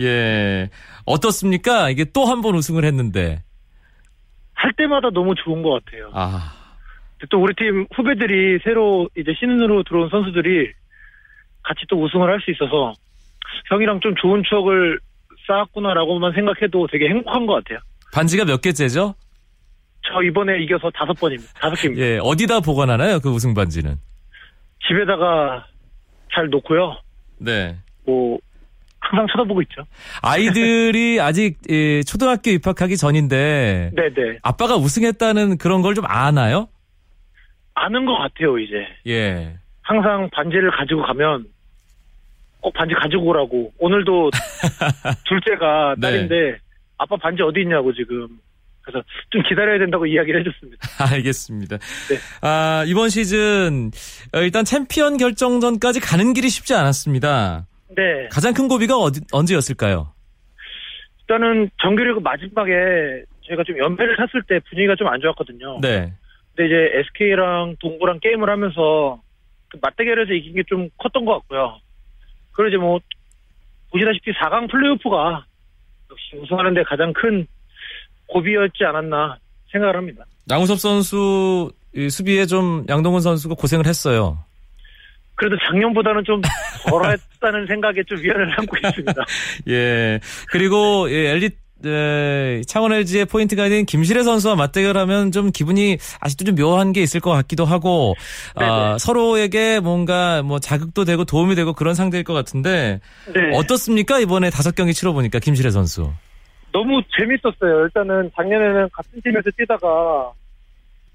예. 0.00 0.70
어떻습니까? 1.04 1.90
이게 1.90 2.04
또 2.04 2.24
한 2.24 2.40
번 2.40 2.54
우승을 2.54 2.84
했는데. 2.84 3.42
할 4.54 4.72
때마다 4.72 5.10
너무 5.10 5.34
좋은 5.34 5.62
것 5.62 5.84
같아요. 5.84 6.10
아, 6.14 6.52
또 7.30 7.40
우리 7.42 7.54
팀 7.54 7.86
후배들이 7.94 8.58
새로 8.64 9.08
이제 9.16 9.32
신인으로 9.38 9.82
들어온 9.84 10.08
선수들이 10.10 10.72
같이 11.62 11.80
또 11.88 12.02
우승을 12.02 12.28
할 12.30 12.40
수 12.40 12.50
있어서 12.50 12.92
형이랑 13.70 14.00
좀 14.00 14.14
좋은 14.20 14.42
추억을 14.48 14.98
쌓았구나라고만 15.46 16.32
생각해도 16.34 16.86
되게 16.90 17.08
행복한 17.08 17.46
것 17.46 17.54
같아요. 17.64 17.78
반지가 18.12 18.44
몇 18.44 18.60
개째죠? 18.60 19.14
저 20.06 20.22
이번에 20.22 20.62
이겨서 20.62 20.90
다섯 20.90 21.12
번입니다. 21.14 21.52
다섯 21.60 21.74
개입니다. 21.76 22.04
예. 22.04 22.18
어디다 22.22 22.60
보관하나요? 22.60 23.20
그 23.20 23.30
우승 23.30 23.54
반지는? 23.54 23.96
집에다가 24.86 25.66
잘 26.34 26.48
놓고요. 26.48 26.96
네. 27.38 27.76
뭐 28.06 28.38
항상 29.00 29.26
쳐다보고 29.32 29.62
있죠. 29.62 29.82
아이들이 30.22 31.20
아직 31.22 31.58
예, 31.70 32.02
초등학교 32.02 32.50
입학하기 32.50 32.96
전인데 32.96 33.92
네네. 33.94 34.38
아빠가 34.42 34.76
우승했다는 34.76 35.58
그런 35.58 35.82
걸 35.82 35.94
좀 35.94 36.04
아나요? 36.06 36.68
아는 37.74 38.04
것 38.06 38.16
같아요 38.16 38.58
이제. 38.58 38.74
예. 39.06 39.56
항상 39.82 40.28
반지를 40.32 40.70
가지고 40.70 41.02
가면 41.02 41.46
꼭 42.64 42.72
반지 42.72 42.94
가지고 42.94 43.26
오라고. 43.26 43.72
오늘도 43.78 44.30
둘째가 45.28 45.96
네. 45.98 46.00
딸인데 46.00 46.56
아빠 46.96 47.14
반지 47.16 47.42
어디 47.42 47.60
있냐고 47.60 47.92
지금. 47.92 48.26
그래서 48.80 49.04
좀 49.30 49.42
기다려야 49.42 49.78
된다고 49.78 50.06
이야기를 50.06 50.40
해줬습니다. 50.40 50.86
알겠습니다. 51.14 51.76
네. 51.76 52.16
아, 52.40 52.84
이번 52.86 53.10
시즌 53.10 53.90
어, 54.34 54.40
일단 54.40 54.64
챔피언 54.64 55.18
결정전까지 55.18 56.00
가는 56.00 56.32
길이 56.32 56.48
쉽지 56.48 56.74
않았습니다. 56.74 57.66
네. 57.96 58.28
가장 58.30 58.54
큰 58.54 58.66
고비가 58.66 58.96
어디, 58.96 59.20
언제였을까요? 59.30 60.12
일단은 61.20 61.68
정규리그 61.82 62.20
마지막에 62.20 62.72
저희가 63.46 63.62
좀 63.64 63.78
연패를 63.78 64.16
탔을 64.16 64.42
때 64.48 64.58
분위기가 64.70 64.94
좀 64.96 65.08
안 65.08 65.20
좋았거든요. 65.20 65.80
네. 65.82 66.12
근데 66.54 66.66
이제 66.66 66.98
SK랑 67.08 67.76
동부랑 67.80 68.20
게임을 68.20 68.48
하면서 68.48 69.20
그 69.68 69.78
맞대결에서 69.82 70.32
이긴 70.32 70.54
게 70.54 70.62
좀 70.66 70.88
컸던 70.98 71.24
것 71.26 71.32
같고요. 71.40 71.76
이제 72.68 72.76
뭐 72.76 72.98
보시다시피 73.90 74.32
4강 74.32 74.70
플레이오프가 74.70 75.44
역시 76.10 76.36
우승하는데 76.42 76.82
가장 76.84 77.12
큰 77.12 77.46
고비였지 78.26 78.84
않았나 78.84 79.36
생각을 79.70 79.96
합니다. 79.96 80.24
양우섭 80.50 80.78
선수 80.78 81.70
이 81.94 82.08
수비에 82.10 82.46
좀 82.46 82.84
양동근 82.88 83.20
선수가 83.20 83.54
고생을 83.54 83.86
했어요. 83.86 84.38
그래도 85.36 85.56
작년보다는 85.66 86.24
좀 86.24 86.40
덜했다는 86.88 87.66
생각에 87.66 88.02
좀 88.06 88.18
위안을 88.22 88.54
삼고 88.56 88.76
있습니다. 88.76 89.24
예. 89.68 90.20
그리고 90.50 91.10
예, 91.10 91.30
엘리 91.30 91.50
트 91.84 91.88
에, 91.88 92.62
창원 92.62 92.92
LG의 92.92 93.26
포인트 93.26 93.56
가드인 93.56 93.84
김실애 93.84 94.22
선수와 94.22 94.56
맞대결하면 94.56 95.32
좀 95.32 95.50
기분이 95.52 95.98
아직도 96.18 96.44
좀 96.46 96.54
묘한 96.54 96.92
게 96.94 97.02
있을 97.02 97.20
것 97.20 97.30
같기도 97.30 97.66
하고 97.66 98.14
아, 98.54 98.60
네네. 98.60 98.98
서로에게 98.98 99.80
뭔가 99.80 100.42
뭐 100.42 100.58
자극도 100.58 101.04
되고 101.04 101.26
도움이 101.26 101.54
되고 101.54 101.74
그런 101.74 101.94
상대일 101.94 102.24
것 102.24 102.32
같은데 102.32 103.00
네. 103.34 103.50
어떻습니까 103.52 104.18
이번에 104.18 104.48
다섯 104.48 104.74
경기 104.74 104.94
치러보니까 104.94 105.40
김실애 105.40 105.70
선수 105.70 106.10
너무 106.72 107.02
재밌었어요. 107.18 107.84
일단은 107.84 108.30
작년에는 108.34 108.88
같은 108.90 109.20
팀에서 109.22 109.50
뛰다가 109.56 110.32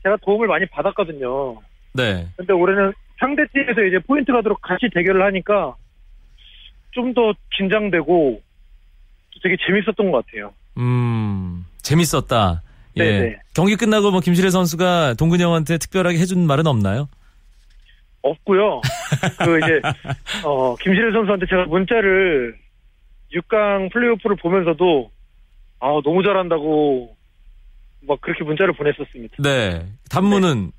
제가 0.04 0.18
도움을 0.24 0.48
많이 0.48 0.68
받았거든요. 0.68 1.58
네 1.94 2.28
근데 2.38 2.54
올해는 2.54 2.94
상대 3.20 3.42
팀에서 3.52 3.82
이제 3.82 3.98
포인트 4.06 4.32
가드로 4.32 4.56
같이 4.62 4.88
대결을 4.94 5.26
하니까 5.26 5.76
좀 6.92 7.14
더 7.14 7.34
긴장되고 7.58 8.42
되게 9.42 9.56
재밌었던 9.66 10.12
것 10.12 10.26
같아요. 10.26 10.54
음, 10.80 11.66
재밌었다. 11.82 12.62
예. 12.98 13.04
네네. 13.04 13.36
경기 13.54 13.76
끝나고 13.76 14.12
뭐 14.12 14.20
김실애 14.20 14.50
선수가 14.50 15.16
동근이 15.16 15.44
형한테 15.44 15.78
특별하게 15.78 16.18
해준 16.18 16.46
말은 16.48 16.66
없나요? 16.68 17.08
없고요. 18.22 18.82
그 19.44 19.58
이제 19.60 19.82
어 20.44 20.76
김신혜 20.76 21.12
선수한테 21.12 21.46
제가 21.48 21.66
문자를 21.66 22.56
6강 23.34 23.92
플레이오프를 23.94 24.38
보면서도 24.38 25.12
아 25.80 25.88
너무 26.04 26.24
잘한다고 26.24 27.16
막 28.02 28.20
그렇게 28.22 28.44
문자를 28.44 28.74
보냈었습니다. 28.74 29.38
네. 29.40 29.86
단문은 30.10 30.72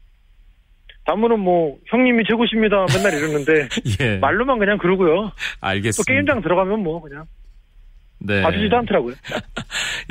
남문은 1.06 1.40
뭐 1.40 1.78
형님이 1.86 2.24
최고십니다 2.28 2.86
맨날 2.94 3.14
이러는데 3.14 3.68
예. 4.00 4.18
말로만 4.18 4.58
그냥 4.58 4.78
그러고요. 4.78 5.30
또 5.30 5.32
알겠습니다. 5.60 6.12
게임장 6.12 6.42
들어가면 6.42 6.82
뭐 6.82 7.00
그냥 7.00 7.24
네. 8.18 8.42
봐주지도 8.42 8.76
않더라고요. 8.76 9.14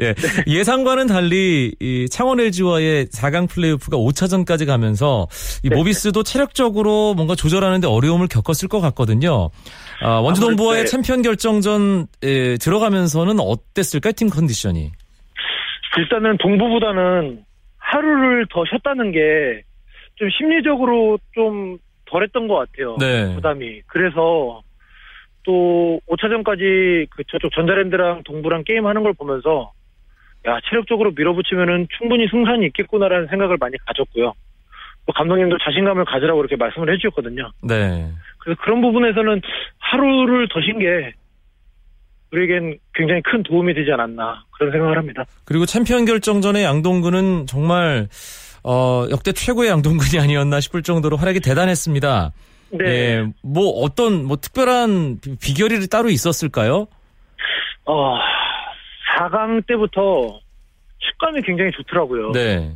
예. 0.02 0.14
예상과는 0.48 1.08
달리 1.08 1.74
이 1.80 2.08
창원 2.10 2.40
LG와의 2.40 3.08
4강 3.08 3.50
플레이오프가 3.50 3.98
5차전까지 3.98 4.66
가면서 4.66 5.28
이 5.64 5.70
네. 5.70 5.76
모비스도 5.76 6.24
체력적으로 6.24 7.14
뭔가 7.16 7.36
조절하는데 7.36 7.88
어려움을 7.88 8.28
겪었을 8.28 8.68
것 8.70 8.80
같거든요. 8.82 9.50
아, 10.02 10.20
원주동부와의 10.20 10.84
네. 10.84 10.90
챔피언 10.90 11.22
결정전 11.22 12.08
에, 12.24 12.58
들어가면서는 12.58 13.40
어땠을까요? 13.40 14.14
팀 14.14 14.30
컨디션이. 14.30 14.92
일단은 15.98 16.38
동부보다는 16.38 17.44
하루를 17.78 18.46
더 18.52 18.64
쉬었다는 18.70 19.12
게 19.12 19.70
좀 20.20 20.30
심리적으로 20.38 21.18
좀 21.34 21.78
덜했던 22.06 22.48
것 22.48 22.56
같아요. 22.56 22.98
네. 23.00 23.34
부담이. 23.36 23.82
그래서 23.88 24.62
또 25.44 26.00
5차전까지 26.08 27.08
그 27.10 27.24
저쪽 27.30 27.52
전자랜드랑 27.54 28.24
동부랑 28.24 28.64
게임하는 28.66 29.02
걸 29.04 29.14
보면서 29.14 29.72
야 30.48 30.60
체력적으로 30.70 31.12
밀어붙이면은 31.16 31.88
충분히 31.98 32.28
승산이 32.30 32.66
있겠구나라는 32.68 33.28
생각을 33.28 33.58
많이 33.60 33.76
가졌고요. 33.86 34.34
또 35.06 35.14
감독님도 35.14 35.58
자신감을 35.64 36.06
가지라고 36.06 36.40
이렇게 36.40 36.56
말씀을 36.56 36.94
해주셨거든요. 36.94 37.52
네. 37.64 38.10
그래서 38.38 38.60
그런 38.64 38.82
부분에서는 38.82 39.42
하루를 39.80 40.48
더쉰게 40.50 41.14
우리에겐 42.32 42.78
굉장히 42.94 43.22
큰 43.24 43.42
도움이 43.44 43.74
되지 43.74 43.92
않았나 43.92 44.44
그런 44.52 44.72
생각을 44.72 44.98
합니다. 44.98 45.26
그리고 45.46 45.66
챔피언 45.66 46.06
결정전의 46.06 46.64
양동근은 46.64 47.48
정말 47.48 48.08
어, 48.64 49.06
역대 49.10 49.32
최고의 49.32 49.70
양동근이 49.72 50.22
아니었나 50.22 50.60
싶을 50.60 50.84
정도로 50.84 51.18
활약이 51.18 51.40
대단했습니다. 51.40 52.32
네. 52.72 52.86
예, 52.86 53.26
뭐 53.42 53.82
어떤 53.84 54.26
뭐 54.26 54.38
특별한 54.38 55.20
비- 55.22 55.38
비결이 55.42 55.88
따로 55.88 56.10
있었을까요? 56.10 56.86
어, 57.86 58.16
4강 59.20 59.66
때부터 59.68 60.40
식감이 61.00 61.42
굉장히 61.42 61.72
좋더라고요. 61.72 62.32
네. 62.32 62.74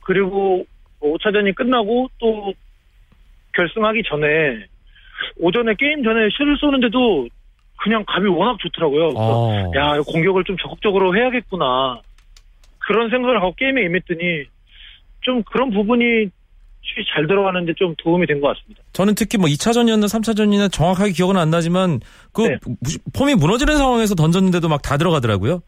그리고 0.00 0.64
5차전이 1.00 1.54
끝나고 1.54 2.08
또 2.18 2.52
결승하기 3.54 4.02
전에 4.06 4.66
오전에 5.38 5.74
게임 5.78 6.02
전에 6.02 6.28
슛을 6.36 6.56
쏘는데도 6.58 7.28
그냥 7.76 8.04
감이 8.06 8.28
워낙 8.28 8.58
좋더라고요. 8.60 9.12
어. 9.16 9.72
야, 9.76 10.00
공격을 10.06 10.44
좀 10.44 10.56
적극적으로 10.58 11.16
해야겠구나. 11.16 12.00
그런 12.78 13.08
생각을 13.08 13.38
하고 13.38 13.54
게임에 13.54 13.82
임했더니 13.84 14.44
좀 15.22 15.42
그런 15.44 15.70
부분이 15.70 16.30
잘 17.14 17.26
들어가는데 17.26 17.72
좀 17.74 17.94
도움이 17.98 18.26
된 18.26 18.40
것 18.40 18.48
같습니다. 18.56 18.82
저는 18.92 19.14
특히 19.14 19.38
뭐 19.38 19.48
2차전이었나 19.48 20.04
3차전이나 20.06 20.70
정확하게 20.72 21.12
기억은 21.12 21.36
안 21.36 21.50
나지만 21.50 22.00
그 22.32 22.42
네. 22.42 22.56
무- 22.66 22.76
폼이 23.14 23.34
무너지는 23.36 23.76
상황에서 23.76 24.14
던졌는데도 24.14 24.68
막 24.68 24.82
다 24.82 24.96
들어가더라고요. 24.96 25.60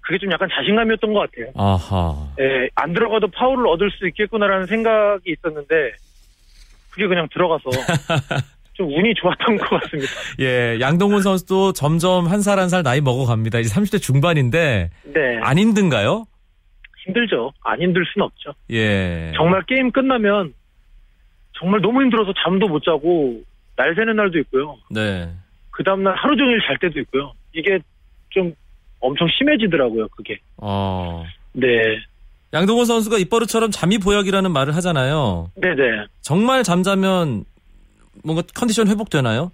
그게 0.00 0.18
좀 0.18 0.32
약간 0.32 0.48
자신감이었던 0.54 1.12
것 1.12 1.20
같아요. 1.20 1.52
아하. 1.54 2.28
예, 2.40 2.68
안 2.74 2.92
들어가도 2.94 3.28
파울을 3.28 3.66
얻을 3.68 3.90
수 3.90 4.06
있겠구나라는 4.08 4.66
생각이 4.66 5.30
있었는데 5.32 5.74
그게 6.90 7.06
그냥 7.06 7.28
들어가서 7.32 7.64
좀 8.74 8.86
운이 8.88 9.12
좋았던 9.20 9.56
것 9.58 9.68
같습니다. 9.82 10.10
예, 10.40 10.78
양동근 10.80 11.20
선수도 11.22 11.72
점점 11.72 12.26
한 12.26 12.40
살 12.40 12.58
한 12.58 12.68
살 12.68 12.82
나이 12.82 13.00
먹어갑니다. 13.00 13.58
이제 13.58 13.74
30대 13.74 14.00
중반인데 14.00 14.90
네, 15.04 15.38
안 15.42 15.58
힘든가요? 15.58 16.24
힘들죠. 17.04 17.52
안 17.64 17.80
힘들 17.80 18.04
순 18.12 18.22
없죠. 18.22 18.52
예. 18.70 19.32
정말 19.36 19.62
게임 19.66 19.90
끝나면 19.90 20.52
정말 21.58 21.80
너무 21.80 22.02
힘들어서 22.02 22.32
잠도 22.44 22.68
못 22.68 22.82
자고 22.82 23.40
날 23.76 23.94
새는 23.94 24.16
날도 24.16 24.38
있고요. 24.40 24.76
네. 24.90 25.28
그 25.70 25.84
다음날 25.84 26.14
하루 26.16 26.36
종일 26.36 26.60
잘 26.66 26.76
때도 26.78 27.00
있고요. 27.00 27.32
이게 27.52 27.78
좀 28.30 28.52
엄청 29.00 29.28
심해지더라고요, 29.28 30.08
그게. 30.08 30.38
어. 30.56 31.24
네. 31.52 31.98
양동근 32.52 32.84
선수가 32.84 33.18
입버릇처럼 33.18 33.70
잠이 33.70 33.98
보약이라는 33.98 34.50
말을 34.50 34.74
하잖아요. 34.76 35.50
네네. 35.56 36.06
정말 36.22 36.62
잠자면 36.62 37.44
뭔가 38.24 38.42
컨디션 38.54 38.88
회복되나요? 38.88 39.52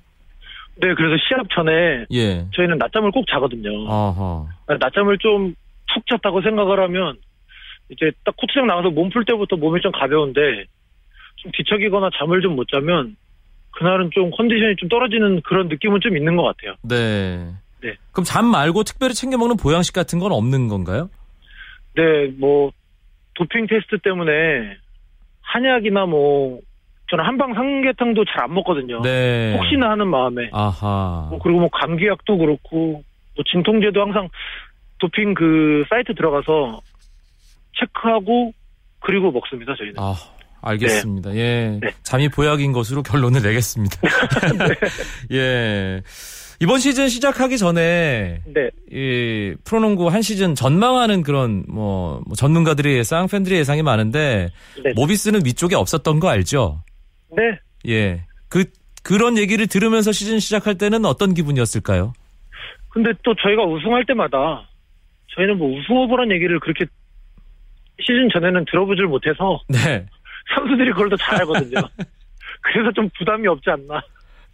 네, 0.76 0.94
그래서 0.94 1.16
시합 1.28 1.46
전에 1.54 2.06
예. 2.12 2.46
저희는 2.54 2.78
낮잠을 2.78 3.10
꼭 3.10 3.26
자거든요. 3.30 3.70
아하. 3.90 4.46
낮잠을 4.78 5.18
좀 5.18 5.54
푹 5.94 6.06
잤다고 6.06 6.42
생각을 6.42 6.80
하면 6.80 7.16
이제 7.96 8.10
딱 8.24 8.34
코트장 8.36 8.66
나가서 8.66 8.90
몸 8.90 9.10
풀 9.10 9.24
때부터 9.24 9.56
몸이 9.56 9.80
좀 9.80 9.92
가벼운데 9.92 10.40
좀 11.36 11.52
뒤척이거나 11.52 12.10
잠을 12.18 12.40
좀 12.42 12.54
못 12.56 12.66
자면 12.68 13.16
그날은 13.72 14.10
좀 14.12 14.30
컨디션이 14.30 14.76
좀 14.76 14.88
떨어지는 14.88 15.40
그런 15.42 15.68
느낌은 15.68 16.00
좀 16.00 16.16
있는 16.16 16.36
것 16.36 16.42
같아요. 16.44 16.74
네. 16.82 17.50
네. 17.82 17.94
그럼 18.12 18.24
잠 18.24 18.46
말고 18.46 18.84
특별히 18.84 19.14
챙겨 19.14 19.36
먹는 19.36 19.56
보양식 19.56 19.94
같은 19.94 20.18
건 20.18 20.32
없는 20.32 20.68
건가요? 20.68 21.10
네, 21.96 22.28
뭐 22.38 22.70
도핑 23.34 23.66
테스트 23.66 23.98
때문에 23.98 24.32
한약이나 25.42 26.06
뭐 26.06 26.60
저는 27.10 27.24
한방 27.24 27.52
삼계탕도 27.54 28.24
잘 28.26 28.44
안 28.44 28.54
먹거든요. 28.54 29.02
네. 29.02 29.56
혹시나 29.58 29.90
하는 29.90 30.08
마음에 30.08 30.48
아하. 30.52 31.26
뭐 31.30 31.38
그리고 31.42 31.60
뭐 31.60 31.68
감기약도 31.70 32.38
그렇고 32.38 33.02
뭐 33.36 33.44
진통제도 33.46 34.00
항상 34.00 34.28
도핑 35.00 35.34
그 35.34 35.84
사이트 35.90 36.14
들어가서 36.14 36.80
체크하고 37.78 38.52
그리고 39.00 39.30
먹습니다 39.30 39.74
저희는. 39.76 39.94
아, 39.98 40.14
알겠습니다. 40.62 41.34
예. 41.36 41.78
네. 41.80 41.88
잠이 42.02 42.28
보약인 42.28 42.72
것으로 42.72 43.02
결론을 43.02 43.42
내겠습니다. 43.42 44.00
예. 45.32 46.02
이번 46.60 46.78
시즌 46.78 47.08
시작하기 47.08 47.58
전에 47.58 48.40
네, 48.46 48.70
이 48.90 49.54
프로농구 49.64 50.08
한 50.08 50.22
시즌 50.22 50.54
전망하는 50.54 51.22
그런 51.22 51.64
뭐, 51.68 52.22
뭐 52.26 52.36
전문가들의 52.36 52.96
예상, 52.96 53.26
팬들의 53.26 53.58
예상이 53.58 53.82
많은데 53.82 54.50
네, 54.82 54.92
모비스는 54.94 55.44
위쪽에 55.44 55.74
없었던 55.74 56.20
거 56.20 56.28
알죠? 56.28 56.82
네. 57.36 57.42
예. 57.88 58.24
그 58.48 58.64
그런 59.02 59.36
얘기를 59.36 59.66
들으면서 59.66 60.12
시즌 60.12 60.38
시작할 60.38 60.78
때는 60.78 61.04
어떤 61.04 61.34
기분이었을까요? 61.34 62.12
근데 62.88 63.10
또 63.24 63.34
저희가 63.34 63.64
우승할 63.64 64.06
때마다 64.06 64.66
저희는 65.34 65.58
뭐 65.58 65.68
우승 65.68 65.96
후보란 65.96 66.30
얘기를 66.30 66.60
그렇게 66.60 66.86
시즌 68.00 68.28
전에는 68.32 68.64
들어보질 68.70 69.06
못해서 69.06 69.60
네. 69.68 70.06
선수들이 70.54 70.90
그걸 70.92 71.08
더 71.10 71.16
잘 71.16 71.40
알거든요. 71.40 71.80
그래서 72.62 72.92
좀 72.94 73.08
부담이 73.18 73.46
없지 73.48 73.70
않나 73.70 74.02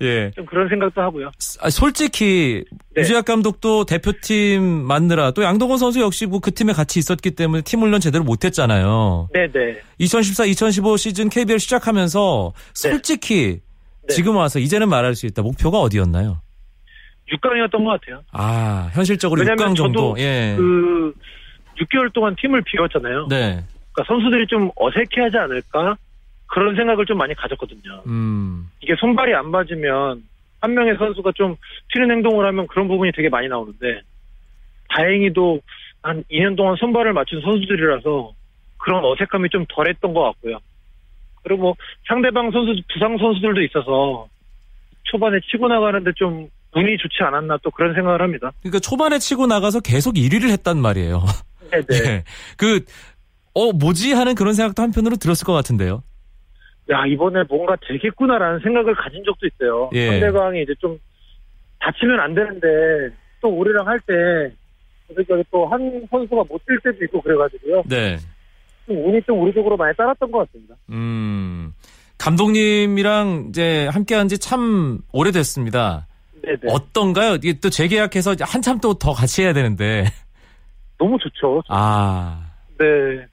예. 0.02 0.30
좀 0.30 0.46
그런 0.46 0.68
생각도 0.68 1.00
하고요. 1.02 1.30
아, 1.60 1.68
솔직히 1.70 2.64
네. 2.94 3.02
유재학 3.02 3.24
감독도 3.26 3.84
대표팀 3.84 4.62
만느라 4.62 5.30
또 5.32 5.42
양동원 5.42 5.78
선수 5.78 6.00
역시 6.00 6.26
뭐 6.26 6.40
그 6.40 6.52
팀에 6.52 6.72
같이 6.72 6.98
있었기 6.98 7.32
때문에 7.32 7.62
팀 7.62 7.80
훈련 7.80 8.00
제대로 8.00 8.24
못했잖아요. 8.24 9.28
네네. 9.34 9.80
2014, 9.98 10.46
2015 10.46 10.96
시즌 10.96 11.28
KBL 11.28 11.58
시작하면서 11.58 12.52
솔직히 12.74 13.60
네. 14.08 14.14
지금 14.14 14.36
와서 14.36 14.58
이제는 14.58 14.88
말할 14.88 15.14
수 15.14 15.26
있다. 15.26 15.42
목표가 15.42 15.80
어디였나요? 15.80 16.40
6강이었던 17.32 17.84
것 17.84 18.00
같아요. 18.00 18.22
아 18.32 18.90
현실적으로 18.92 19.40
왜냐면 19.42 19.74
6강 19.74 19.76
정도. 19.76 20.14
예. 20.18 20.54
그 20.56 21.12
6개월 21.80 22.12
동안 22.12 22.36
팀을 22.36 22.62
비웠잖아요. 22.62 23.26
네. 23.28 23.64
그러니까 23.92 24.04
선수들이 24.06 24.46
좀 24.46 24.70
어색해하지 24.76 25.36
않을까 25.36 25.96
그런 26.46 26.74
생각을 26.76 27.06
좀 27.06 27.18
많이 27.18 27.34
가졌거든요. 27.34 28.02
음. 28.06 28.70
이게 28.80 28.94
손발이 28.98 29.34
안 29.34 29.50
맞으면 29.50 30.22
한 30.60 30.74
명의 30.74 30.96
선수가 30.96 31.32
좀 31.34 31.56
튀는 31.92 32.10
행동을 32.10 32.46
하면 32.46 32.66
그런 32.66 32.88
부분이 32.88 33.12
되게 33.12 33.28
많이 33.28 33.48
나오는데 33.48 34.02
다행히도 34.88 35.60
한 36.02 36.24
2년 36.30 36.56
동안 36.56 36.76
손발을 36.76 37.12
맞춘 37.12 37.40
선수들이라서 37.42 38.32
그런 38.78 39.04
어색함이 39.04 39.48
좀 39.50 39.64
덜했던 39.68 40.12
것 40.12 40.22
같고요. 40.22 40.58
그리고 41.42 41.62
뭐 41.62 41.74
상대방 42.06 42.50
선수 42.50 42.74
부상 42.92 43.16
선수들도 43.16 43.62
있어서 43.62 44.28
초반에 45.04 45.38
치고 45.50 45.68
나가는데 45.68 46.12
좀 46.16 46.48
운이 46.74 46.96
좋지 46.98 47.22
않았나 47.22 47.58
또 47.62 47.70
그런 47.70 47.94
생각을 47.94 48.22
합니다. 48.22 48.52
그러니까 48.60 48.78
초반에 48.78 49.18
치고 49.18 49.46
나가서 49.46 49.80
계속 49.80 50.14
1위를 50.14 50.50
했단 50.50 50.78
말이에요. 50.78 51.24
네네. 51.70 51.84
예. 52.10 52.24
그, 52.56 52.84
어, 53.54 53.72
뭐지? 53.72 54.12
하는 54.12 54.34
그런 54.34 54.54
생각도 54.54 54.82
한편으로 54.82 55.16
들었을 55.16 55.44
것 55.44 55.52
같은데요. 55.52 56.02
야 56.90 57.04
이번에 57.06 57.42
뭔가 57.48 57.76
되겠구나라는 57.88 58.60
생각을 58.60 58.94
가진 58.96 59.22
적도 59.24 59.46
있어요. 59.46 59.90
예. 59.94 60.08
상대방이 60.08 60.62
이제 60.62 60.74
좀 60.80 60.98
다치면 61.80 62.18
안 62.20 62.34
되는데 62.34 62.66
또 63.40 63.48
우리랑 63.48 63.86
할때또한 65.08 66.06
선수가 66.10 66.44
못 66.48 66.60
뛸 66.66 66.80
때도 66.82 67.04
있고 67.04 67.20
그래가지고요. 67.22 67.82
네. 67.86 68.18
좀 68.86 69.06
운이 69.08 69.22
좀 69.26 69.40
우리 69.42 69.52
쪽으로 69.52 69.76
많이 69.76 69.94
따랐던 69.96 70.30
것 70.30 70.38
같습니다. 70.46 70.74
음. 70.90 71.72
감독님이랑 72.18 73.46
이제 73.50 73.86
함께 73.92 74.14
한 74.14 74.28
지 74.28 74.36
참 74.38 74.98
오래됐습니다. 75.12 76.06
네네. 76.42 76.58
어떤가요? 76.68 77.34
이게 77.36 77.54
또 77.60 77.70
재계약해서 77.70 78.34
한참 78.40 78.78
또 78.80 78.94
더 78.94 79.12
같이 79.12 79.42
해야 79.42 79.52
되는데. 79.52 80.04
너무 81.00 81.18
좋죠. 81.18 81.62
아. 81.68 82.38
네. 82.78 83.26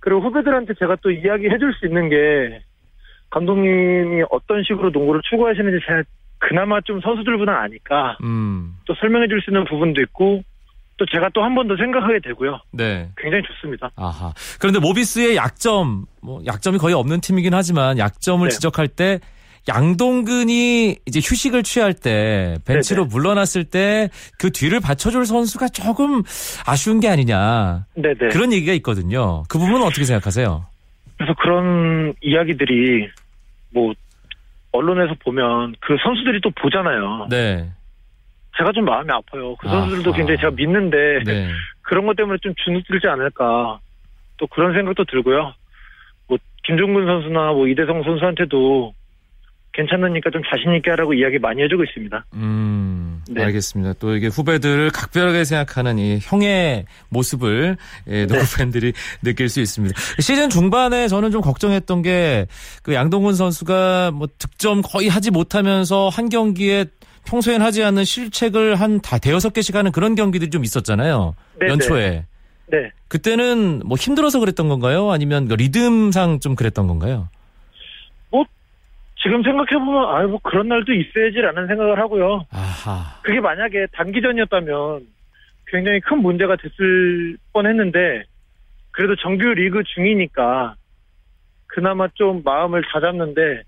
그리고 0.00 0.20
후배들한테 0.20 0.74
제가 0.78 0.96
또 1.02 1.10
이야기해 1.10 1.58
줄 1.58 1.72
수 1.74 1.86
있는 1.86 2.08
게 2.10 2.60
감독님이 3.30 4.24
어떤 4.30 4.62
식으로 4.64 4.90
농구를 4.90 5.20
추구하시는지 5.30 5.84
제가 5.86 6.02
그나마 6.38 6.80
좀 6.80 7.00
선수들보다 7.00 7.52
아니까 7.60 8.16
음. 8.22 8.74
또 8.86 8.94
설명해 8.94 9.28
줄 9.28 9.40
수 9.42 9.50
있는 9.50 9.64
부분도 9.66 10.00
있고 10.02 10.42
또 10.96 11.06
제가 11.06 11.28
또 11.32 11.42
한 11.42 11.54
번 11.54 11.68
더 11.68 11.76
생각하게 11.76 12.18
되고요. 12.24 12.60
네. 12.72 13.08
굉장히 13.16 13.42
좋습니다. 13.44 13.90
아하. 13.96 14.32
그런데 14.58 14.80
모비스의 14.80 15.36
약점, 15.36 16.06
뭐 16.22 16.40
약점이 16.44 16.78
거의 16.78 16.94
없는 16.94 17.20
팀이긴 17.20 17.54
하지만 17.54 17.96
약점을 17.98 18.46
네. 18.48 18.50
지적할 18.54 18.88
때 18.88 19.20
양동근이 19.68 20.96
이제 21.06 21.20
휴식을 21.22 21.62
취할 21.62 21.92
때 21.94 22.56
벤치로 22.66 23.04
네네. 23.04 23.14
물러났을 23.14 23.64
때 23.64 24.08
그 24.38 24.50
뒤를 24.50 24.80
받쳐줄 24.80 25.26
선수가 25.26 25.68
조금 25.68 26.22
아쉬운 26.66 27.00
게 27.00 27.08
아니냐 27.08 27.84
네네. 27.94 28.28
그런 28.32 28.52
얘기가 28.52 28.72
있거든요. 28.74 29.42
그 29.48 29.58
부분은 29.58 29.82
어떻게 29.82 30.04
생각하세요? 30.04 30.64
그래서 31.16 31.34
그런 31.34 32.14
이야기들이 32.22 33.08
뭐 33.72 33.92
언론에서 34.72 35.14
보면 35.22 35.74
그 35.80 35.96
선수들이 36.02 36.40
또 36.42 36.50
보잖아요. 36.50 37.26
네. 37.28 37.68
제가 38.56 38.72
좀 38.72 38.84
마음이 38.84 39.10
아파요. 39.10 39.56
그 39.56 39.68
선수들도 39.68 40.10
아하. 40.10 40.16
굉장히 40.16 40.38
제가 40.38 40.50
믿는데 40.52 40.96
네. 41.24 41.50
그런 41.82 42.06
것 42.06 42.16
때문에 42.16 42.38
좀 42.42 42.54
주눅들지 42.64 43.06
않을까 43.06 43.78
또 44.38 44.46
그런 44.46 44.72
생각도 44.72 45.04
들고요. 45.04 45.52
뭐 46.28 46.38
김종근 46.64 47.04
선수나 47.06 47.52
뭐 47.52 47.66
이대성 47.68 48.02
선수한테도 48.02 48.94
괜찮으니까 49.72 50.30
좀 50.30 50.42
자신 50.50 50.74
있게 50.74 50.90
하라고 50.90 51.14
이야기 51.14 51.38
많이 51.38 51.62
해주고 51.62 51.84
있습니다. 51.84 52.24
음, 52.34 53.22
네. 53.30 53.44
알겠습니다. 53.44 53.94
또 54.00 54.16
이게 54.16 54.26
후배들을 54.26 54.90
각별하게 54.90 55.44
생각하는 55.44 55.98
이 55.98 56.18
형의 56.20 56.86
모습을 57.08 57.76
예, 58.08 58.26
농구 58.26 58.44
네. 58.44 58.56
팬들이 58.58 58.92
느낄 59.22 59.48
수 59.48 59.60
있습니다. 59.60 59.94
시즌 60.18 60.50
중반에 60.50 61.06
저는 61.08 61.30
좀 61.30 61.40
걱정했던 61.40 62.02
게 62.02 62.46
그 62.82 62.94
양동근 62.94 63.34
선수가 63.34 64.10
뭐 64.12 64.28
득점 64.38 64.82
거의 64.82 65.08
하지 65.08 65.30
못하면서 65.30 66.08
한 66.08 66.28
경기에 66.28 66.86
평소엔 67.26 67.60
하지 67.62 67.82
않는 67.84 68.04
실책을 68.04 68.76
한 68.76 69.00
다 69.00 69.18
대여섯 69.18 69.52
개씩 69.52 69.76
하는 69.76 69.92
그런 69.92 70.14
경기들이 70.14 70.50
좀 70.50 70.64
있었잖아요. 70.64 71.34
네, 71.60 71.68
연초에. 71.68 72.24
네. 72.70 72.90
그때는 73.08 73.82
뭐 73.84 73.96
힘들어서 73.96 74.40
그랬던 74.40 74.68
건가요? 74.68 75.10
아니면 75.10 75.48
그 75.48 75.54
리듬상 75.54 76.40
좀 76.40 76.54
그랬던 76.54 76.86
건가요? 76.86 77.28
지금 79.22 79.42
생각해보면 79.42 80.16
아유 80.16 80.28
뭐 80.28 80.40
그런 80.42 80.68
날도 80.68 80.92
있어야지라는 80.92 81.66
생각을 81.66 81.98
하고요. 81.98 82.46
아하. 82.50 83.20
그게 83.22 83.40
만약에 83.40 83.86
단기전이었다면 83.92 85.06
굉장히 85.66 86.00
큰 86.00 86.18
문제가 86.18 86.56
됐을 86.56 87.36
뻔 87.52 87.66
했는데 87.66 88.24
그래도 88.92 89.14
정규 89.16 89.44
리그 89.44 89.82
중이니까 89.94 90.74
그나마 91.66 92.08
좀 92.14 92.42
마음을 92.44 92.82
다잡는데 92.92 93.62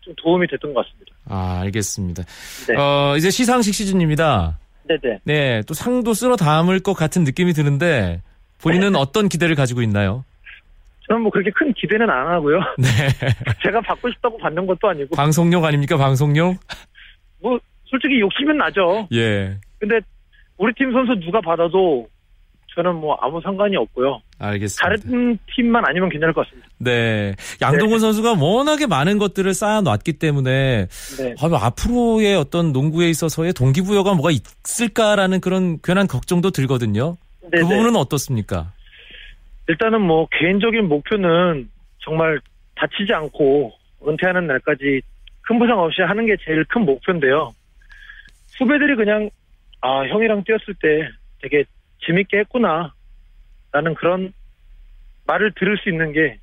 좀 0.00 0.14
도움이 0.16 0.46
됐던 0.48 0.72
것 0.72 0.84
같습니다. 0.86 1.12
아, 1.28 1.60
알겠습니다. 1.62 2.22
네. 2.68 2.76
어, 2.76 3.14
이제 3.16 3.30
시상식 3.30 3.74
시즌입니다. 3.74 4.58
네네. 4.88 5.20
네, 5.24 5.62
또 5.66 5.74
상도 5.74 6.14
쓸어 6.14 6.36
담을 6.36 6.80
것 6.80 6.94
같은 6.94 7.24
느낌이 7.24 7.52
드는데 7.52 8.22
본인은 8.62 8.94
어떤 8.96 9.28
기대를 9.28 9.54
가지고 9.54 9.82
있나요? 9.82 10.24
저는 11.12 11.22
뭐 11.22 11.30
그렇게 11.30 11.50
큰 11.50 11.72
기대는 11.74 12.08
안 12.08 12.28
하고요. 12.28 12.58
네. 12.78 12.88
제가 13.62 13.80
받고 13.82 14.10
싶다고 14.10 14.38
받는 14.38 14.66
것도 14.66 14.88
아니고 14.88 15.14
방송용 15.14 15.62
아닙니까? 15.64 15.98
방송용? 15.98 16.56
뭐 17.40 17.58
솔직히 17.84 18.18
욕심은 18.20 18.56
나죠. 18.56 19.06
예. 19.12 19.58
근데 19.78 20.00
우리 20.56 20.72
팀 20.74 20.90
선수 20.92 21.12
누가 21.20 21.40
받아도 21.42 22.08
저는 22.74 22.94
뭐 22.94 23.14
아무 23.20 23.38
상관이 23.42 23.76
없고요. 23.76 24.22
알겠습니다. 24.38 24.82
다른 24.82 25.38
팀만 25.54 25.84
아니면 25.86 26.08
괜찮을 26.08 26.32
것 26.32 26.46
같습니다. 26.46 26.68
네. 26.78 27.34
양동근 27.60 27.98
선수가 27.98 28.36
워낙에 28.40 28.86
많은 28.86 29.18
것들을 29.18 29.52
쌓아놨기 29.52 30.14
때문에 30.14 30.86
네. 31.18 31.34
아, 31.38 31.48
뭐 31.48 31.58
앞으로의 31.58 32.36
어떤 32.36 32.72
농구에 32.72 33.10
있어서의 33.10 33.52
동기부여가 33.52 34.14
뭐가 34.14 34.30
있을까라는 34.30 35.42
그런 35.42 35.78
괜한 35.82 36.06
걱정도 36.06 36.50
들거든요. 36.50 37.16
그 37.42 37.50
네네. 37.50 37.68
부분은 37.68 37.96
어떻습니까? 37.96 38.72
일단은 39.72 40.02
뭐 40.02 40.28
개인적인 40.32 40.86
목표는 40.86 41.70
정말 42.00 42.38
다치지 42.76 43.12
않고 43.14 43.72
은퇴하는 44.06 44.46
날까지 44.46 45.00
큰 45.42 45.58
부상 45.58 45.78
없이 45.78 46.02
하는 46.02 46.26
게 46.26 46.36
제일 46.44 46.64
큰 46.64 46.82
목표인데요. 46.84 47.52
후배들이 48.58 48.96
그냥 48.96 49.30
아 49.80 50.02
형이랑 50.04 50.44
뛰었을 50.44 50.74
때 50.80 51.08
되게 51.40 51.64
재밌게 52.06 52.38
했구나 52.40 52.92
라는 53.72 53.94
그런 53.94 54.32
말을 55.26 55.52
들을 55.58 55.78
수 55.78 55.88
있는 55.88 56.12
게 56.12 56.36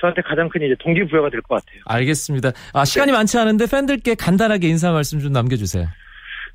저한테 0.00 0.22
가장 0.22 0.48
큰 0.48 0.62
이제 0.62 0.74
동기부여가 0.80 1.30
될 1.30 1.40
것 1.42 1.64
같아요. 1.64 1.80
알겠습니다. 1.86 2.50
아, 2.72 2.84
시간이 2.84 3.12
많지 3.12 3.38
않은데 3.38 3.66
팬들께 3.70 4.16
간단하게 4.16 4.66
인사 4.68 4.90
말씀 4.90 5.20
좀 5.20 5.32
남겨주세요. 5.32 5.86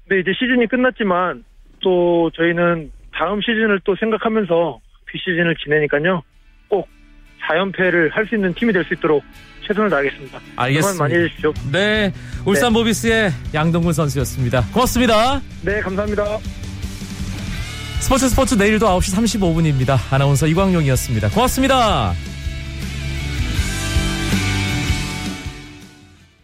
근데 0.05 0.19
이제 0.19 0.32
시즌이 0.38 0.67
끝났지만 0.67 1.45
또 1.79 2.29
저희는 2.36 2.91
다음 3.13 3.39
시즌을 3.39 3.79
또 3.86 3.95
생각하면서 3.95 4.79
비시즌을 5.12 5.56
지내니까요. 5.63 6.22
꼭 6.67 6.88
4연패를 7.50 8.12
할 8.12 8.28
수 8.28 8.36
있는 8.36 8.54
팀이 8.54 8.74
될 8.74 8.84
수 8.86 8.93
있도록 8.93 9.24
최선을 9.65 9.89
다하겠습니다. 9.89 10.39
알겠습니다. 10.56 11.04
많이 11.04 11.15
해주십시오. 11.15 11.54
네, 11.72 12.12
울산 12.45 12.74
모비스의 12.74 13.32
양동근 13.54 13.93
선수였습니다. 13.93 14.65
고맙습니다. 14.74 15.41
네, 15.63 15.80
감사합니다. 15.82 16.24
스포츠 18.00 18.30
스포츠 18.30 18.56
내일도 18.56 18.88
9시 18.88 19.15
35분입니다. 19.15 19.98
아나운서 20.12 20.48
이광용이었습니다. 20.48 21.30
고맙습니다. 21.30 22.13